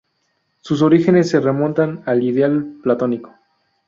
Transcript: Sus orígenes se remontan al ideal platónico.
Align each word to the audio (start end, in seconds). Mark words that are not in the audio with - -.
Sus 0.61 0.81
orígenes 0.81 1.29
se 1.29 1.39
remontan 1.39 2.01
al 2.07 2.23
ideal 2.23 2.79
platónico. 2.81 3.35